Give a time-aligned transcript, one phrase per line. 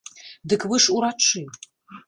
[0.53, 1.45] Дык вы ж урачы!